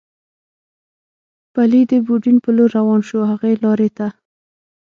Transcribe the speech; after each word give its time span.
پلي 1.53 1.81
د 1.91 1.91
یوډین 2.05 2.37
په 2.43 2.49
لور 2.55 2.69
روان 2.77 3.01
شو، 3.07 3.19
هغې 3.31 3.53
لارې 3.63 3.89
ته. 3.97 4.07